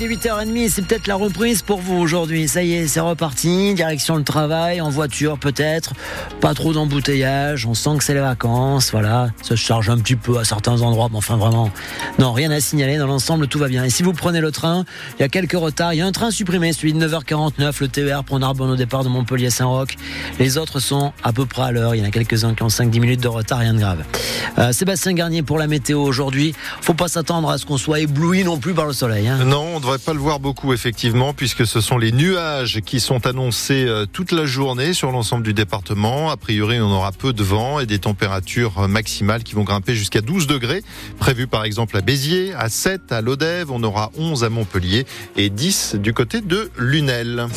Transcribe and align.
8h30, 0.00 0.70
c'est 0.70 0.84
peut-être 0.84 1.06
la 1.06 1.14
reprise 1.14 1.62
pour 1.62 1.78
vous 1.78 1.94
aujourd'hui. 1.94 2.48
Ça 2.48 2.64
y 2.64 2.72
est, 2.72 2.88
c'est 2.88 2.98
reparti. 2.98 3.74
Direction 3.74 4.16
le 4.16 4.24
travail, 4.24 4.80
en 4.80 4.90
voiture 4.90 5.38
peut-être. 5.38 5.92
Pas 6.40 6.52
trop 6.52 6.72
d'embouteillage. 6.72 7.64
On 7.64 7.74
sent 7.74 7.98
que 7.98 8.02
c'est 8.02 8.14
les 8.14 8.18
vacances. 8.18 8.90
Voilà. 8.90 9.28
Ça 9.40 9.50
se 9.50 9.54
charge 9.54 9.88
un 9.90 9.98
petit 9.98 10.16
peu 10.16 10.36
à 10.36 10.44
certains 10.44 10.82
endroits. 10.82 11.06
Mais 11.12 11.18
enfin, 11.18 11.36
vraiment. 11.36 11.70
Non, 12.18 12.32
rien 12.32 12.50
à 12.50 12.58
signaler. 12.58 12.98
Dans 12.98 13.06
l'ensemble, 13.06 13.46
tout 13.46 13.60
va 13.60 13.68
bien. 13.68 13.84
Et 13.84 13.90
si 13.90 14.02
vous 14.02 14.12
prenez 14.12 14.40
le 14.40 14.50
train, 14.50 14.84
il 15.16 15.22
y 15.22 15.24
a 15.24 15.28
quelques 15.28 15.52
retards. 15.52 15.94
Il 15.94 15.98
y 15.98 16.02
a 16.02 16.06
un 16.06 16.10
train 16.10 16.32
supprimé, 16.32 16.72
celui 16.72 16.92
de 16.92 17.06
9h49, 17.06 17.76
le 17.78 17.86
TER 17.86 18.24
pour 18.24 18.40
Narbonne 18.40 18.70
au 18.70 18.76
départ 18.76 19.04
de 19.04 19.08
Montpellier-Saint-Roch. 19.10 19.94
Les 20.40 20.58
autres 20.58 20.80
sont 20.80 21.12
à 21.22 21.32
peu 21.32 21.46
près 21.46 21.62
à 21.62 21.70
l'heure. 21.70 21.94
Il 21.94 22.00
y 22.00 22.04
en 22.04 22.08
a 22.08 22.10
quelques-uns 22.10 22.54
qui 22.54 22.64
ont 22.64 22.66
5-10 22.66 22.98
minutes 22.98 23.20
de 23.20 23.28
retard. 23.28 23.60
Rien 23.60 23.74
de 23.74 23.78
grave. 23.78 24.02
Euh, 24.58 24.72
Sébastien 24.72 25.12
Garnier 25.12 25.44
pour 25.44 25.56
la 25.56 25.68
météo 25.68 26.00
aujourd'hui. 26.00 26.52
Faut 26.80 26.94
pas 26.94 27.06
s'attendre 27.06 27.48
à 27.48 27.58
ce 27.58 27.64
qu'on 27.64 27.78
soit 27.78 28.00
ébloui 28.00 28.42
non 28.42 28.58
plus 28.58 28.74
par 28.74 28.86
le 28.86 28.92
soleil. 28.92 29.28
Hein. 29.28 29.38
Non, 29.44 29.78
devrait 29.84 29.98
pas 29.98 30.14
le 30.14 30.18
voir 30.18 30.40
beaucoup 30.40 30.72
effectivement 30.72 31.34
puisque 31.34 31.66
ce 31.66 31.82
sont 31.82 31.98
les 31.98 32.10
nuages 32.10 32.80
qui 32.80 33.00
sont 33.00 33.26
annoncés 33.26 33.84
euh, 33.84 34.06
toute 34.10 34.32
la 34.32 34.46
journée 34.46 34.94
sur 34.94 35.10
l'ensemble 35.10 35.42
du 35.42 35.52
département. 35.52 36.30
A 36.30 36.38
priori, 36.38 36.80
on 36.80 36.90
aura 36.90 37.12
peu 37.12 37.34
de 37.34 37.42
vent 37.42 37.80
et 37.80 37.84
des 37.84 37.98
températures 37.98 38.88
maximales 38.88 39.42
qui 39.42 39.54
vont 39.54 39.62
grimper 39.62 39.94
jusqu'à 39.94 40.22
12 40.22 40.46
degrés. 40.46 40.82
Prévu 41.18 41.46
par 41.46 41.64
exemple 41.64 41.98
à 41.98 42.00
Béziers, 42.00 42.54
à 42.54 42.70
7 42.70 43.12
à 43.12 43.20
Lodève, 43.20 43.70
on 43.70 43.82
aura 43.82 44.10
11 44.16 44.42
à 44.42 44.48
Montpellier 44.48 45.04
et 45.36 45.50
10 45.50 45.96
du 45.96 46.14
côté 46.14 46.40
de 46.40 46.70
Lunel. 46.78 47.48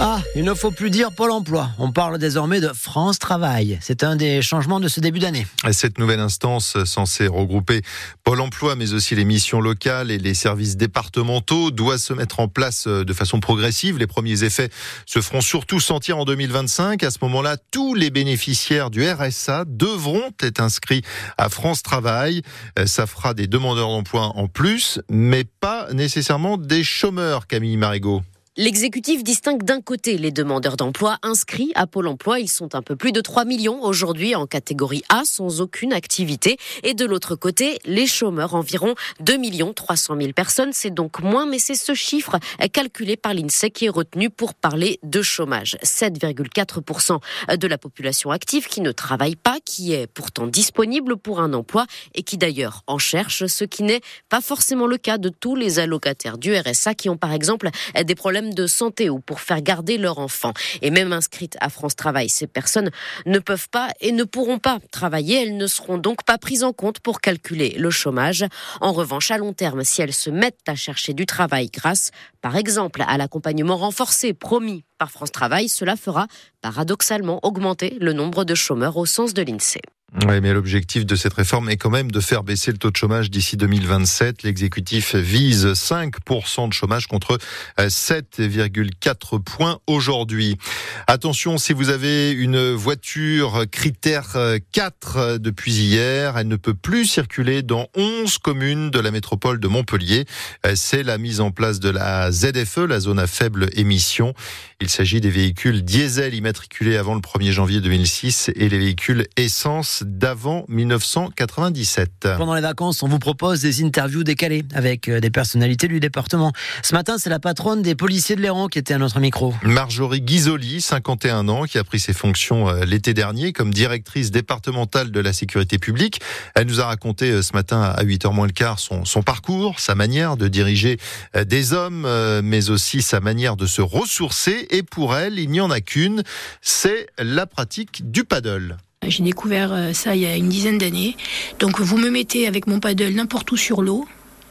Ah, 0.00 0.20
il 0.34 0.44
ne 0.44 0.54
faut 0.54 0.70
plus 0.70 0.90
dire 0.90 1.12
Pôle 1.12 1.30
emploi. 1.30 1.70
On 1.78 1.92
parle 1.92 2.18
désormais 2.18 2.60
de 2.60 2.68
France 2.68 3.18
Travail. 3.18 3.78
C'est 3.80 4.02
un 4.02 4.16
des 4.16 4.42
changements 4.42 4.80
de 4.80 4.88
ce 4.88 5.00
début 5.00 5.18
d'année. 5.18 5.46
Cette 5.70 5.98
nouvelle 5.98 6.20
instance 6.20 6.76
censée 6.84 7.26
regrouper 7.26 7.82
Pôle 8.24 8.40
emploi, 8.40 8.74
mais 8.74 8.92
aussi 8.94 9.14
les 9.14 9.24
missions 9.24 9.60
locales 9.60 10.10
et 10.10 10.18
les 10.18 10.34
services 10.34 10.76
départementaux, 10.76 11.70
doit 11.70 11.98
se 11.98 12.12
mettre 12.12 12.40
en 12.40 12.48
place 12.48 12.86
de 12.86 13.12
façon 13.12 13.40
progressive. 13.40 13.98
Les 13.98 14.06
premiers 14.06 14.44
effets 14.44 14.70
se 15.06 15.20
feront 15.20 15.40
surtout 15.40 15.80
sentir 15.80 16.18
en 16.18 16.24
2025. 16.24 17.02
À 17.02 17.10
ce 17.10 17.18
moment-là, 17.22 17.56
tous 17.70 17.94
les 17.94 18.10
bénéficiaires 18.10 18.90
du 18.90 19.08
RSA 19.08 19.64
devront 19.66 20.30
être 20.40 20.60
inscrits 20.60 21.02
à 21.38 21.48
France 21.48 21.82
Travail. 21.82 22.42
Ça 22.86 23.06
fera 23.06 23.34
des 23.34 23.46
demandeurs 23.46 23.88
d'emploi 23.88 24.32
en 24.36 24.48
plus, 24.48 25.00
mais 25.08 25.44
pas 25.44 25.92
nécessairement 25.92 26.56
des 26.56 26.82
chômeurs, 26.82 27.46
Camille 27.46 27.76
Marigot. 27.76 28.22
L'exécutif 28.58 29.24
distingue 29.24 29.62
d'un 29.62 29.80
côté 29.80 30.18
les 30.18 30.30
demandeurs 30.30 30.76
d'emploi 30.76 31.16
inscrits 31.22 31.72
à 31.74 31.86
Pôle 31.86 32.06
emploi, 32.06 32.38
ils 32.38 32.50
sont 32.50 32.74
un 32.74 32.82
peu 32.82 32.96
plus 32.96 33.10
de 33.10 33.22
3 33.22 33.46
millions 33.46 33.82
aujourd'hui 33.82 34.34
en 34.34 34.46
catégorie 34.46 35.02
A 35.08 35.22
sans 35.24 35.62
aucune 35.62 35.94
activité, 35.94 36.58
et 36.82 36.92
de 36.92 37.06
l'autre 37.06 37.34
côté 37.34 37.78
les 37.86 38.06
chômeurs, 38.06 38.54
environ 38.54 38.94
2 39.20 39.38
millions 39.38 39.72
300 39.72 40.16
000 40.20 40.32
personnes, 40.34 40.74
c'est 40.74 40.92
donc 40.92 41.20
moins, 41.20 41.46
mais 41.46 41.58
c'est 41.58 41.74
ce 41.74 41.94
chiffre 41.94 42.38
calculé 42.74 43.16
par 43.16 43.32
l'INSEE 43.32 43.70
qui 43.70 43.86
est 43.86 43.88
retenu 43.88 44.28
pour 44.28 44.52
parler 44.52 45.00
de 45.02 45.22
chômage. 45.22 45.78
7,4% 45.82 47.56
de 47.56 47.66
la 47.66 47.78
population 47.78 48.32
active 48.32 48.68
qui 48.68 48.82
ne 48.82 48.92
travaille 48.92 49.36
pas, 49.36 49.60
qui 49.64 49.94
est 49.94 50.06
pourtant 50.06 50.46
disponible 50.46 51.16
pour 51.16 51.40
un 51.40 51.54
emploi 51.54 51.86
et 52.14 52.22
qui 52.22 52.36
d'ailleurs 52.36 52.82
en 52.86 52.98
cherche, 52.98 53.46
ce 53.46 53.64
qui 53.64 53.82
n'est 53.82 54.02
pas 54.28 54.42
forcément 54.42 54.86
le 54.86 54.98
cas 54.98 55.16
de 55.16 55.30
tous 55.30 55.56
les 55.56 55.78
allocataires 55.78 56.36
du 56.36 56.54
RSA 56.54 56.94
qui 56.94 57.08
ont 57.08 57.16
par 57.16 57.32
exemple 57.32 57.70
des 58.04 58.14
problèmes 58.14 58.41
de 58.50 58.66
santé 58.66 59.10
ou 59.10 59.20
pour 59.20 59.40
faire 59.40 59.62
garder 59.62 59.98
leur 59.98 60.18
enfant. 60.18 60.52
Et 60.82 60.90
même 60.90 61.12
inscrites 61.12 61.56
à 61.60 61.68
France 61.68 61.96
Travail, 61.96 62.28
ces 62.28 62.46
personnes 62.46 62.90
ne 63.26 63.38
peuvent 63.38 63.68
pas 63.68 63.88
et 64.00 64.12
ne 64.12 64.24
pourront 64.24 64.58
pas 64.58 64.78
travailler. 64.90 65.42
Elles 65.42 65.56
ne 65.56 65.66
seront 65.66 65.98
donc 65.98 66.24
pas 66.24 66.38
prises 66.38 66.64
en 66.64 66.72
compte 66.72 67.00
pour 67.00 67.20
calculer 67.20 67.74
le 67.78 67.90
chômage. 67.90 68.44
En 68.80 68.92
revanche, 68.92 69.30
à 69.30 69.38
long 69.38 69.52
terme, 69.52 69.84
si 69.84 70.02
elles 70.02 70.12
se 70.12 70.30
mettent 70.30 70.68
à 70.68 70.74
chercher 70.74 71.14
du 71.14 71.26
travail 71.26 71.68
grâce, 71.72 72.10
par 72.40 72.56
exemple, 72.56 73.04
à 73.06 73.16
l'accompagnement 73.16 73.76
renforcé 73.76 74.32
promis 74.34 74.84
par 74.98 75.10
France 75.10 75.32
Travail, 75.32 75.68
cela 75.68 75.96
fera 75.96 76.26
paradoxalement 76.60 77.40
augmenter 77.42 77.96
le 78.00 78.12
nombre 78.12 78.44
de 78.44 78.54
chômeurs 78.54 78.96
au 78.96 79.06
sens 79.06 79.34
de 79.34 79.42
l'INSEE. 79.42 79.80
Oui, 80.14 80.42
mais 80.42 80.52
l'objectif 80.52 81.06
de 81.06 81.16
cette 81.16 81.32
réforme 81.32 81.70
est 81.70 81.78
quand 81.78 81.88
même 81.88 82.10
de 82.10 82.20
faire 82.20 82.42
baisser 82.42 82.70
le 82.70 82.76
taux 82.76 82.90
de 82.90 82.96
chômage 82.96 83.30
d'ici 83.30 83.56
2027. 83.56 84.42
L'exécutif 84.42 85.14
vise 85.16 85.68
5% 85.68 86.68
de 86.68 86.74
chômage 86.74 87.06
contre 87.06 87.38
7,4 87.78 89.42
points 89.42 89.78
aujourd'hui. 89.86 90.58
Attention, 91.06 91.56
si 91.56 91.72
vous 91.72 91.88
avez 91.88 92.30
une 92.32 92.72
voiture 92.72 93.64
critère 93.70 94.36
4 94.72 95.38
depuis 95.38 95.72
hier, 95.72 96.36
elle 96.36 96.48
ne 96.48 96.56
peut 96.56 96.74
plus 96.74 97.06
circuler 97.06 97.62
dans 97.62 97.88
11 97.96 98.36
communes 98.36 98.90
de 98.90 99.00
la 99.00 99.12
métropole 99.12 99.60
de 99.60 99.68
Montpellier. 99.68 100.26
C'est 100.74 101.04
la 101.04 101.16
mise 101.16 101.40
en 101.40 101.52
place 101.52 101.80
de 101.80 101.88
la 101.88 102.30
ZFE, 102.30 102.84
la 102.86 103.00
zone 103.00 103.18
à 103.18 103.26
faible 103.26 103.70
émission. 103.72 104.34
Il 104.78 104.90
s'agit 104.90 105.22
des 105.22 105.30
véhicules 105.30 105.82
diesel 105.82 106.34
immatriculés 106.34 106.98
avant 106.98 107.14
le 107.14 107.20
1er 107.20 107.52
janvier 107.52 107.80
2006 107.80 108.50
et 108.54 108.68
les 108.68 108.78
véhicules 108.78 109.26
essence 109.36 110.01
d'avant 110.04 110.64
1997. 110.68 112.28
Pendant 112.36 112.54
les 112.54 112.60
vacances, 112.60 113.02
on 113.02 113.08
vous 113.08 113.18
propose 113.18 113.60
des 113.60 113.82
interviews 113.82 114.24
décalées 114.24 114.64
avec 114.74 115.08
euh, 115.08 115.20
des 115.20 115.30
personnalités 115.30 115.88
du 115.88 116.00
département. 116.00 116.52
Ce 116.82 116.94
matin, 116.94 117.16
c'est 117.18 117.30
la 117.30 117.38
patronne 117.38 117.82
des 117.82 117.94
policiers 117.94 118.36
de 118.36 118.40
l'Héran 118.40 118.68
qui 118.68 118.78
était 118.78 118.94
à 118.94 118.98
notre 118.98 119.20
micro. 119.20 119.54
Marjorie 119.62 120.20
Guizoli, 120.20 120.80
51 120.80 121.48
ans, 121.48 121.64
qui 121.64 121.78
a 121.78 121.84
pris 121.84 122.00
ses 122.00 122.12
fonctions 122.12 122.68
euh, 122.68 122.84
l'été 122.84 123.14
dernier 123.14 123.52
comme 123.52 123.72
directrice 123.72 124.30
départementale 124.30 125.10
de 125.10 125.20
la 125.20 125.32
sécurité 125.32 125.78
publique. 125.78 126.20
Elle 126.54 126.66
nous 126.66 126.80
a 126.80 126.86
raconté 126.86 127.30
euh, 127.30 127.42
ce 127.42 127.52
matin 127.52 127.82
à 127.82 128.02
8h 128.04 128.32
moins 128.32 128.46
le 128.46 128.52
quart 128.52 128.78
son, 128.78 129.04
son 129.04 129.22
parcours, 129.22 129.80
sa 129.80 129.94
manière 129.94 130.36
de 130.36 130.48
diriger 130.48 130.98
des 131.46 131.72
hommes, 131.72 132.06
mais 132.42 132.70
aussi 132.70 133.02
sa 133.02 133.20
manière 133.20 133.56
de 133.56 133.66
se 133.66 133.82
ressourcer. 133.82 134.66
Et 134.70 134.82
pour 134.82 135.16
elle, 135.16 135.38
il 135.38 135.50
n'y 135.50 135.60
en 135.60 135.70
a 135.70 135.80
qu'une, 135.80 136.22
c'est 136.60 137.06
la 137.18 137.46
pratique 137.46 138.10
du 138.10 138.24
paddle. 138.24 138.76
J'ai 139.06 139.24
découvert 139.24 139.72
euh, 139.72 139.92
ça 139.92 140.14
il 140.14 140.22
y 140.22 140.26
a 140.26 140.36
une 140.36 140.48
dizaine 140.48 140.78
d'années. 140.78 141.16
Donc 141.58 141.80
vous 141.80 141.96
me 141.98 142.10
mettez 142.10 142.46
avec 142.46 142.66
mon 142.66 142.80
paddle 142.80 143.14
n'importe 143.14 143.50
où 143.52 143.56
sur 143.56 143.82
l'eau 143.82 144.06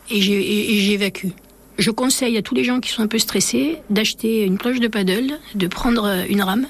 et 0.10 0.22
j'évacue. 0.22 1.30
Je 1.78 1.90
conseille 1.90 2.38
à 2.38 2.42
tous 2.42 2.54
les 2.54 2.64
gens 2.64 2.82
qui 2.82 2.90
sont 2.90 3.02
un 3.02 3.08
peu 3.08 3.18
stressés 3.18 3.78
d'acheter 3.90 4.44
une 4.44 4.58
planche 4.58 4.80
de 4.80 4.88
paddle, 4.88 5.40
de 5.56 5.68
prendre 5.68 6.06
euh, 6.06 6.26
une 6.28 6.42
rame 6.42 6.68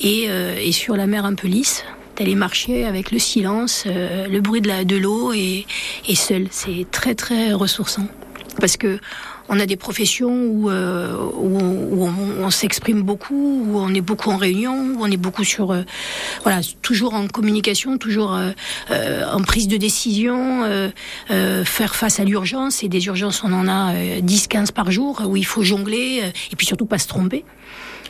et, 0.00 0.24
euh, 0.28 0.58
et 0.60 0.72
sur 0.72 0.96
la 0.96 1.06
mer 1.06 1.24
un 1.24 1.34
peu 1.34 1.46
lisse, 1.46 1.84
d'aller 2.16 2.34
marcher 2.34 2.84
avec 2.84 3.12
le 3.12 3.20
silence, 3.20 3.84
le 3.86 4.40
bruit 4.40 4.60
de 4.60 4.96
l'eau 4.96 5.32
et, 5.32 5.66
et 6.08 6.14
seul. 6.16 6.48
C'est 6.50 6.84
très 6.90 7.14
très 7.14 7.52
ressourçant 7.52 8.08
parce 8.60 8.76
que 8.76 8.98
on 9.48 9.58
a 9.60 9.66
des 9.66 9.76
professions 9.76 10.30
où, 10.30 10.70
euh, 10.70 11.16
où, 11.34 12.08
on, 12.40 12.50
s'exprime 12.50 13.02
beaucoup, 13.02 13.64
où 13.66 13.78
on 13.78 13.92
est 13.94 14.00
beaucoup 14.00 14.30
en 14.30 14.36
réunion, 14.36 14.94
où 14.96 14.98
on 15.00 15.10
est 15.10 15.16
beaucoup 15.16 15.44
sur, 15.44 15.72
euh, 15.72 15.82
voilà, 16.42 16.60
toujours 16.82 17.14
en 17.14 17.26
communication, 17.28 17.98
toujours 17.98 18.34
euh, 18.34 19.24
en 19.32 19.42
prise 19.42 19.68
de 19.68 19.76
décision, 19.76 20.64
faire 21.28 21.94
face 21.94 22.20
à 22.20 22.24
l'urgence. 22.24 22.82
Et 22.82 22.88
des 22.88 23.06
urgences, 23.06 23.42
on 23.44 23.52
en 23.52 23.68
a 23.68 23.94
10-15 24.20 24.72
par 24.72 24.90
jour, 24.90 25.22
où 25.26 25.36
il 25.36 25.46
faut 25.46 25.62
jongler, 25.62 26.22
et 26.52 26.56
puis 26.56 26.66
surtout 26.66 26.86
pas 26.86 26.98
se 26.98 27.08
tromper. 27.08 27.44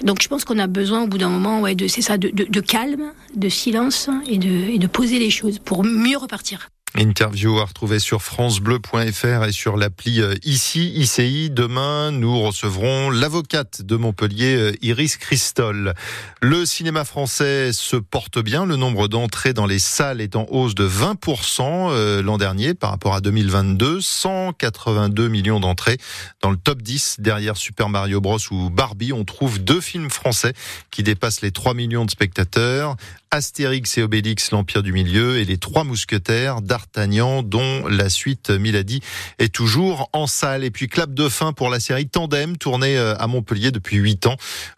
Donc 0.02 0.22
je 0.22 0.28
pense 0.28 0.44
qu'on 0.44 0.58
a 0.58 0.66
besoin 0.66 1.02
au 1.02 1.06
bout 1.06 1.18
d'un 1.18 1.28
moment, 1.28 1.60
ouais, 1.60 1.74
de 1.74 1.88
c'est 1.88 2.02
ça, 2.02 2.18
de, 2.18 2.28
de, 2.28 2.44
de, 2.44 2.60
calme, 2.60 3.12
de 3.34 3.48
silence 3.48 4.08
et 4.28 4.38
de, 4.38 4.70
et 4.70 4.78
de 4.78 4.86
poser 4.86 5.18
les 5.18 5.30
choses 5.30 5.58
pour 5.58 5.84
mieux 5.84 6.16
repartir. 6.16 6.68
Interview 6.98 7.60
à 7.60 7.64
retrouver 7.64 8.00
sur 8.00 8.22
francebleu.fr 8.22 9.44
et 9.44 9.52
sur 9.52 9.76
l'appli 9.76 10.20
euh, 10.20 10.34
ici. 10.42 11.48
Demain, 11.48 12.10
nous 12.10 12.40
recevrons 12.40 13.10
l'avocate 13.10 13.82
de 13.82 13.94
Montpellier, 13.94 14.56
euh, 14.56 14.72
Iris 14.82 15.16
Christol. 15.16 15.94
Le 16.42 16.66
cinéma 16.66 17.04
français 17.04 17.72
se 17.72 17.94
porte 17.94 18.40
bien. 18.40 18.66
Le 18.66 18.74
nombre 18.74 19.06
d'entrées 19.06 19.52
dans 19.52 19.66
les 19.66 19.78
salles 19.78 20.20
est 20.20 20.34
en 20.34 20.46
hausse 20.50 20.74
de 20.74 20.88
20% 20.88 21.90
euh, 21.92 22.20
l'an 22.20 22.36
dernier 22.36 22.74
par 22.74 22.90
rapport 22.90 23.14
à 23.14 23.20
2022. 23.20 24.00
182 24.00 25.28
millions 25.28 25.60
d'entrées 25.60 25.98
dans 26.42 26.50
le 26.50 26.56
top 26.56 26.82
10 26.82 27.20
derrière 27.20 27.56
Super 27.56 27.88
Mario 27.90 28.20
Bros 28.20 28.38
ou 28.50 28.70
Barbie. 28.70 29.12
On 29.12 29.24
trouve 29.24 29.62
deux 29.62 29.80
films 29.80 30.10
français 30.10 30.52
qui 30.90 31.04
dépassent 31.04 31.42
les 31.42 31.52
3 31.52 31.74
millions 31.74 32.04
de 32.04 32.10
spectateurs. 32.10 32.96
Astérix 33.30 33.98
et 33.98 34.02
Obélix, 34.02 34.50
l'Empire 34.50 34.82
du 34.82 34.92
Milieu 34.92 35.38
et 35.38 35.44
les 35.44 35.58
Trois 35.58 35.84
Mousquetaires 35.84 36.62
d'Artagnan, 36.62 37.42
dont 37.42 37.86
la 37.86 38.08
suite 38.08 38.50
Milady 38.50 39.00
est 39.38 39.54
toujours 39.54 40.08
en 40.12 40.26
salle. 40.26 40.64
Et 40.64 40.70
puis 40.70 40.88
clap 40.88 41.12
de 41.12 41.28
fin 41.28 41.52
pour 41.52 41.70
la 41.70 41.80
série 41.80 42.08
Tandem, 42.08 42.56
tournée 42.56 42.96
euh, 42.96 43.14
à 43.16 43.26
Montpellier 43.26 43.70
depuis 43.70 43.96
huit 43.96 44.26
ans. 44.26 44.36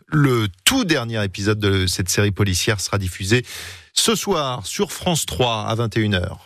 Le 0.08 0.48
tout 0.64 0.84
dernier 0.84 1.22
épisode 1.24 1.58
de 1.58 1.86
cette 1.86 2.08
série 2.08 2.32
policière 2.32 2.80
sera 2.80 2.98
diffusé 2.98 3.44
ce 3.92 4.14
soir 4.14 4.66
sur 4.66 4.92
France 4.92 5.26
3 5.26 5.66
à 5.66 5.74
21h. 5.76 6.38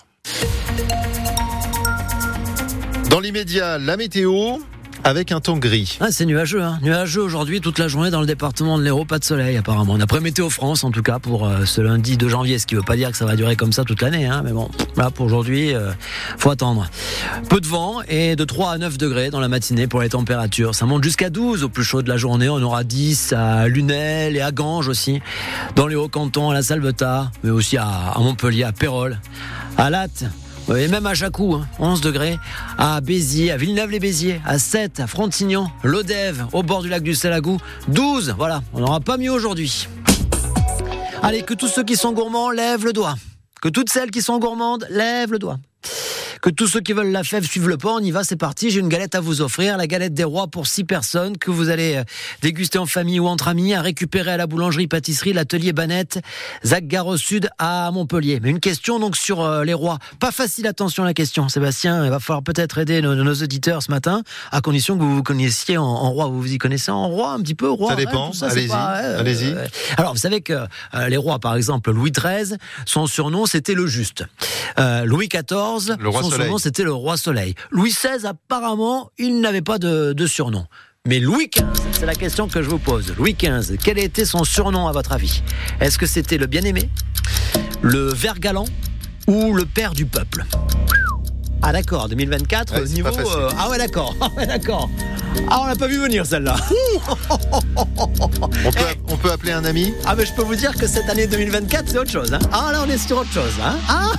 Dans 3.10 3.20
l'immédiat, 3.20 3.78
la 3.78 3.96
météo. 3.96 4.58
Avec 5.06 5.32
un 5.32 5.40
temps 5.40 5.58
gris. 5.58 5.98
Ah, 6.00 6.06
c'est 6.10 6.24
nuageux, 6.24 6.62
hein. 6.62 6.78
nuageux 6.80 7.20
aujourd'hui 7.20 7.60
toute 7.60 7.78
la 7.78 7.88
journée 7.88 8.10
dans 8.10 8.22
le 8.22 8.26
département 8.26 8.78
de 8.78 8.82
l'Hérault, 8.82 9.04
pas 9.04 9.18
de 9.18 9.24
soleil 9.24 9.54
apparemment. 9.58 9.98
D'après 9.98 10.18
Météo 10.20 10.48
France 10.48 10.82
en 10.82 10.90
tout 10.90 11.02
cas 11.02 11.18
pour 11.18 11.46
euh, 11.46 11.66
ce 11.66 11.82
lundi 11.82 12.16
2 12.16 12.26
janvier, 12.26 12.58
ce 12.58 12.66
qui 12.66 12.74
veut 12.74 12.80
pas 12.80 12.96
dire 12.96 13.10
que 13.10 13.16
ça 13.18 13.26
va 13.26 13.36
durer 13.36 13.54
comme 13.54 13.74
ça 13.74 13.84
toute 13.84 14.00
l'année, 14.00 14.24
hein. 14.24 14.40
mais 14.42 14.52
bon, 14.52 14.70
là 14.96 15.10
pour 15.10 15.26
aujourd'hui, 15.26 15.74
euh, 15.74 15.90
faut 16.38 16.48
attendre. 16.50 16.88
Peu 17.50 17.60
de 17.60 17.66
vent 17.66 18.00
et 18.08 18.34
de 18.34 18.44
3 18.44 18.72
à 18.72 18.78
9 18.78 18.96
degrés 18.96 19.28
dans 19.28 19.40
la 19.40 19.48
matinée 19.48 19.86
pour 19.86 20.00
les 20.00 20.08
températures. 20.08 20.74
Ça 20.74 20.86
monte 20.86 21.04
jusqu'à 21.04 21.28
12 21.28 21.64
au 21.64 21.68
plus 21.68 21.84
chaud 21.84 22.00
de 22.00 22.08
la 22.08 22.16
journée. 22.16 22.48
On 22.48 22.62
aura 22.62 22.82
10 22.82 23.34
à 23.34 23.68
Lunel 23.68 24.36
et 24.36 24.40
à 24.40 24.52
Ganges 24.52 24.88
aussi, 24.88 25.20
dans 25.76 25.86
les 25.86 25.96
Hauts-Cantons, 25.96 26.48
à 26.48 26.54
la 26.54 26.62
Salvetat, 26.62 27.30
mais 27.42 27.50
aussi 27.50 27.76
à, 27.76 27.86
à 27.86 28.18
Montpellier, 28.20 28.64
à 28.64 28.72
Pérol, 28.72 29.20
à 29.76 29.90
Latte, 29.90 30.24
et 30.68 30.88
même 30.88 31.06
à 31.06 31.14
Jacou, 31.14 31.62
11 31.78 31.98
hein, 31.98 32.00
degrés, 32.02 32.38
à 32.78 33.00
Béziers, 33.00 33.50
à 33.50 33.56
Villeneuve-les-Béziers, 33.56 34.40
à 34.46 34.58
7, 34.58 35.00
à 35.00 35.06
Frontignan, 35.06 35.70
Lodève, 35.82 36.46
au 36.52 36.62
bord 36.62 36.82
du 36.82 36.88
lac 36.88 37.02
du 37.02 37.14
Salagou, 37.14 37.58
12. 37.88 38.34
Voilà, 38.38 38.62
on 38.72 38.80
n'aura 38.80 39.00
pas 39.00 39.16
mieux 39.16 39.30
aujourd'hui. 39.30 39.88
Allez, 41.22 41.42
que 41.42 41.54
tous 41.54 41.68
ceux 41.68 41.84
qui 41.84 41.96
sont 41.96 42.12
gourmands 42.12 42.50
lèvent 42.50 42.84
le 42.84 42.92
doigt. 42.92 43.14
Que 43.60 43.68
toutes 43.68 43.90
celles 43.90 44.10
qui 44.10 44.22
sont 44.22 44.38
gourmandes 44.38 44.86
lèvent 44.90 45.32
le 45.32 45.38
doigt 45.38 45.58
que 46.44 46.50
tous 46.50 46.66
ceux 46.66 46.80
qui 46.80 46.92
veulent 46.92 47.10
la 47.10 47.24
fève 47.24 47.46
suivent 47.46 47.70
le 47.70 47.78
pas. 47.78 47.94
On 47.94 48.00
y 48.00 48.10
va, 48.10 48.22
c'est 48.22 48.36
parti. 48.36 48.68
J'ai 48.68 48.80
une 48.80 48.90
galette 48.90 49.14
à 49.14 49.20
vous 49.20 49.40
offrir, 49.40 49.78
la 49.78 49.86
galette 49.86 50.12
des 50.12 50.24
rois 50.24 50.46
pour 50.46 50.66
six 50.66 50.84
personnes 50.84 51.38
que 51.38 51.50
vous 51.50 51.70
allez 51.70 51.96
euh, 51.96 52.04
déguster 52.42 52.76
en 52.76 52.84
famille 52.84 53.18
ou 53.18 53.28
entre 53.28 53.48
amis, 53.48 53.72
à 53.72 53.80
récupérer 53.80 54.32
à 54.32 54.36
la 54.36 54.46
boulangerie 54.46 54.86
pâtisserie, 54.86 55.32
l'atelier 55.32 55.72
Banette, 55.72 56.20
Zac 56.62 56.86
Gare 56.86 57.16
Sud 57.16 57.48
à 57.58 57.90
Montpellier. 57.92 58.40
Mais 58.42 58.50
une 58.50 58.60
question 58.60 58.98
donc 58.98 59.16
sur 59.16 59.40
euh, 59.40 59.64
les 59.64 59.72
rois. 59.72 59.98
Pas 60.20 60.32
facile, 60.32 60.66
attention 60.66 61.02
la 61.02 61.14
question. 61.14 61.48
Sébastien, 61.48 62.04
il 62.04 62.10
va 62.10 62.20
falloir 62.20 62.42
peut-être 62.42 62.76
aider 62.76 63.00
nos, 63.00 63.24
auditeurs 63.42 63.82
ce 63.82 63.90
matin, 63.90 64.22
à 64.52 64.60
condition 64.60 64.98
que 64.98 65.02
vous 65.02 65.16
vous 65.16 65.22
connaissiez 65.22 65.78
en, 65.78 66.10
roi. 66.10 66.26
Vous 66.26 66.42
vous 66.42 66.52
y 66.52 66.58
connaissez 66.58 66.90
en 66.90 67.08
roi 67.08 67.30
un 67.30 67.40
petit 67.40 67.54
peu, 67.54 67.70
roi. 67.70 67.88
Ça 67.88 67.96
dépend. 67.96 68.32
Allez-y. 68.42 68.70
Allez-y. 68.70 69.54
alors, 69.96 70.12
vous 70.12 70.20
savez 70.20 70.42
que 70.42 70.66
les 71.08 71.16
rois, 71.16 71.38
par 71.38 71.56
exemple, 71.56 71.90
Louis 71.90 72.12
XIII, 72.12 72.58
son 72.84 73.06
surnom 73.06 73.46
c'était 73.46 73.72
le 73.72 73.86
Juste. 73.86 74.26
Louis 75.04 75.28
XIV, 75.28 75.96
le 75.98 76.08
roi 76.10 76.33
c'était 76.58 76.82
le 76.82 76.92
roi 76.92 77.16
Soleil. 77.16 77.54
Louis 77.70 77.90
XVI, 77.90 78.26
apparemment, 78.26 79.10
il 79.18 79.40
n'avait 79.40 79.62
pas 79.62 79.78
de, 79.78 80.26
surnom. 80.26 80.66
Mais 81.06 81.20
Louis 81.20 81.50
XV, 81.54 81.64
c'est 81.92 82.06
la 82.06 82.14
question 82.14 82.48
que 82.48 82.62
je 82.62 82.68
vous 82.68 82.78
pose. 82.78 83.14
Louis 83.18 83.34
XV, 83.34 83.76
quel 83.82 83.98
était 83.98 84.24
son 84.24 84.44
surnom 84.44 84.86
à 84.86 84.92
votre 84.92 85.12
avis? 85.12 85.42
Est-ce 85.80 85.98
que 85.98 86.06
c'était 86.06 86.38
le 86.38 86.46
bien-aimé, 86.46 86.88
le 87.82 88.08
vert 88.12 88.38
galant 88.38 88.64
ou 89.26 89.54
le 89.54 89.66
père 89.66 89.92
du 89.92 90.06
peuple? 90.06 90.44
Ah 91.66 91.72
d'accord, 91.72 92.08
2024, 92.10 92.84
niveau... 92.88 93.08
Euh, 93.08 93.50
ah 93.58 93.70
ouais 93.70 93.78
d'accord, 93.78 94.14
ah 94.20 94.28
ouais 94.36 94.46
d'accord. 94.46 94.90
Ah 95.48 95.60
on 95.62 95.66
l'a 95.66 95.74
pas 95.74 95.86
vu 95.86 95.98
venir 95.98 96.26
celle-là. 96.26 96.56
on, 99.08 99.16
peut, 99.16 99.30
appeler 99.30 99.52
un 99.52 99.64
ami? 99.64 99.94
Ah 100.04 100.14
mais 100.14 100.26
je 100.26 100.32
peux 100.34 100.42
vous 100.42 100.56
dire 100.56 100.74
que 100.74 100.86
cette 100.86 101.08
année 101.08 101.26
2024 101.26 101.88
c'est 101.88 101.98
autre 101.98 102.10
chose. 102.10 102.34
Hein. 102.34 102.38
Ah 102.52 102.70
là 102.72 102.84
on 102.86 102.90
est 102.90 102.98
sur 102.98 103.16
autre 103.16 103.32
chose. 103.32 103.52
Hein. 103.62 103.76
Ah 103.88 104.12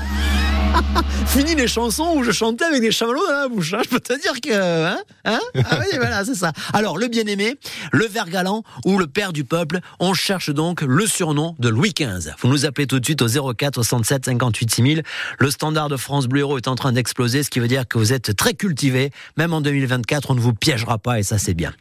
Fini 1.27 1.56
les 1.56 1.68
chansons 1.68 2.13
où 2.16 2.24
je 2.24 2.31
chantais 2.31 2.66
avec 2.66 2.81
des 2.81 2.92
chamallows 2.92 3.25
dans 3.27 3.42
la 3.42 3.48
bouche. 3.48 3.74
Hein. 3.74 3.81
Je 3.83 3.89
peux 3.89 4.00
te 4.00 4.19
dire 4.19 4.39
que. 4.42 4.54
Hein, 4.54 4.98
hein 5.25 5.39
ah 5.69 5.80
voilà, 5.95 6.25
c'est 6.25 6.36
ça. 6.36 6.51
Alors, 6.74 6.98
le 6.98 7.07
bien-aimé, 7.07 7.56
le 7.92 8.06
vert 8.06 8.30
galant 8.30 8.63
ou 8.86 8.98
le 8.98 9.07
père 9.07 9.33
du 9.33 9.44
peuple, 9.44 9.80
on 10.00 10.13
cherche 10.13 10.50
donc 10.50 10.81
le 10.81 11.07
surnom 11.07 11.56
de 11.60 11.69
Louis 11.69 11.94
XV. 11.94 12.31
Vous 12.39 12.48
nous 12.48 12.66
appelez 12.66 12.88
tout 12.88 13.00
de 13.00 13.06
suite 13.06 13.22
au 13.22 13.54
04 13.54 13.75
67 13.75 14.25
58 14.25 14.72
6000. 14.72 15.04
Le 15.39 15.51
standard 15.51 15.89
de 15.89 15.98
France 15.98 16.27
Bleu 16.27 16.42
Héros 16.42 16.57
est 16.57 16.68
en 16.68 16.75
train 16.75 16.92
d'exploser, 16.92 17.44
ce 17.44 17.50
qui 17.50 17.60
veut 17.60 17.68
dire 17.68 17.88
que 17.88 17.98
vous 17.98 18.13
êtes 18.13 18.36
très 18.36 18.54
cultivé. 18.54 19.12
Même 19.38 19.54
en 19.54 19.62
2024, 19.62 20.31
on 20.31 20.36
ne 20.36 20.39
vous 20.39 20.54
piégera 20.54 20.98
pas 20.98 21.19
et 21.19 21.24
ça, 21.24 21.38
c'est 21.38 21.54
bien. 21.54 21.74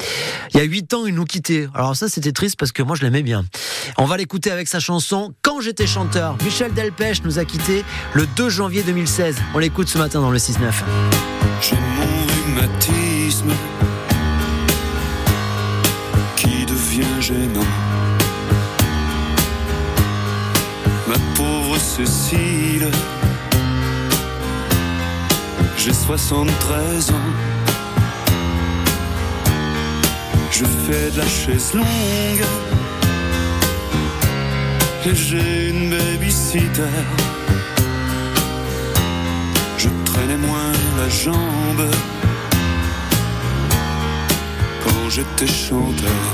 Il 0.52 0.58
y 0.58 0.60
a 0.60 0.64
huit 0.64 0.92
ans, 0.94 1.06
il 1.06 1.14
nous 1.14 1.24
quittait. 1.24 1.68
Alors 1.74 1.96
ça, 1.96 2.08
c'était 2.08 2.32
triste 2.32 2.56
parce 2.58 2.72
que 2.72 2.82
moi, 2.82 2.96
je 2.96 3.02
l'aimais 3.02 3.22
bien. 3.22 3.44
On 3.98 4.04
va 4.04 4.16
l'écouter 4.16 4.50
avec 4.50 4.68
sa 4.68 4.80
chanson 4.80 5.34
Quand 5.42 5.60
j'étais 5.60 5.86
chanteur. 5.86 6.36
Michel 6.44 6.72
Delpech 6.72 7.22
nous 7.24 7.38
a 7.38 7.44
quitté 7.44 7.84
le 8.14 8.26
2 8.26 8.48
janvier 8.48 8.83
2016. 8.84 9.36
On 9.54 9.58
l'écoute 9.58 9.88
ce 9.88 9.98
matin 9.98 10.20
dans 10.20 10.30
le 10.30 10.38
6-9. 10.38 10.58
J'ai 11.60 11.76
mon 11.76 12.54
rhumatisme 12.54 13.52
qui 16.36 16.66
devient 16.66 17.20
gênant. 17.20 17.60
Ma 21.08 21.14
pauvre 21.36 21.78
Cécile, 21.78 22.90
j'ai 25.76 25.92
73 25.92 27.10
ans. 27.10 27.14
Je 30.50 30.64
fais 30.64 31.10
de 31.10 31.18
la 31.18 31.26
chaise 31.26 31.74
longue 31.74 32.44
et 35.06 35.14
j'ai 35.14 35.68
une 35.70 35.90
babysitter 35.90 36.82
traînais 40.14 40.36
moins 40.36 40.72
la 40.98 41.08
jambe 41.08 41.86
quand 44.84 45.10
j'étais 45.10 45.46
chanteur. 45.46 46.24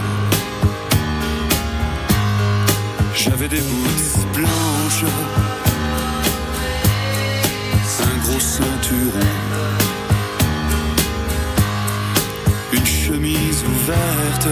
J'avais 3.14 3.48
des 3.48 3.60
bouts 3.60 4.26
blanches, 4.34 5.04
un 8.10 8.16
gros 8.24 8.40
ceinturon, 8.40 9.30
une 12.72 12.86
chemise 12.86 13.62
ouverte 13.72 14.48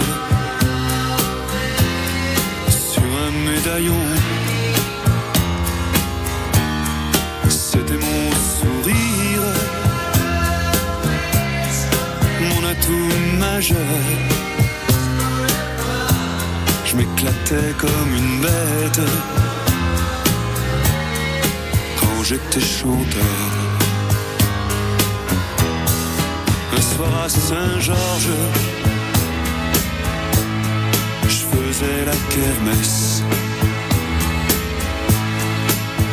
sur 2.69 3.03
un 3.03 3.31
médaillon. 3.51 4.38
Je 13.60 13.75
m'éclatais 16.94 17.75
comme 17.76 18.14
une 18.16 18.40
bête 18.40 19.00
quand 22.00 22.22
j'étais 22.22 22.60
chanteur. 22.60 23.25
Un 26.76 26.81
soir 26.81 27.25
à 27.25 27.28
Saint-Georges, 27.28 28.37
je 31.25 31.28
faisais 31.28 32.05
la 32.06 32.16
kermesse. 32.31 33.22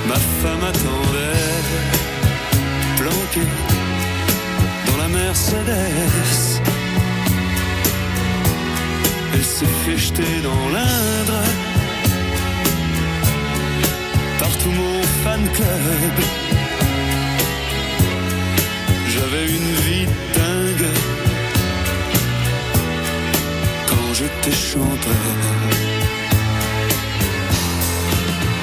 Ma 0.07 0.15
femme 0.15 0.63
attendait, 0.63 1.61
planquée 2.97 3.47
dans 4.87 4.97
la 4.97 5.07
Mercedes. 5.09 6.54
S'est 9.59 9.77
fait 9.85 9.97
jeter 9.97 10.41
dans 10.43 10.63
l'Indre 10.75 11.41
par 14.37 14.53
tout 14.57 14.73
mon 14.81 15.01
fan 15.23 15.41
club. 15.57 16.15
J'avais 19.13 19.45
une 19.57 19.71
vie 19.87 20.07
dingue 20.39 20.89
quand 23.89 24.07
j'étais 24.17 24.57
chanteur. 24.71 25.25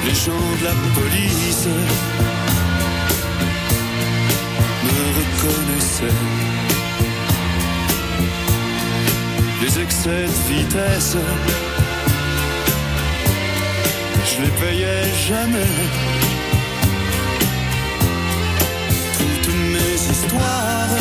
Les 0.05 0.17
gens 0.25 0.47
de 0.59 0.63
la 0.69 0.75
police 0.97 1.67
me 4.85 4.97
reconnaissaient 5.17 6.62
les 9.63 9.79
excès 9.79 10.25
de 10.27 10.53
vitesse. 10.53 11.15
Je 14.25 14.41
les 14.41 14.53
payais 14.61 15.05
jamais. 15.27 15.71
Toutes 19.17 19.55
mes 19.73 19.93
histoires 20.11 20.97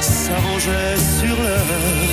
s'arrangeaient 0.00 0.98
sur 1.20 1.36
l'heure. 1.42 2.03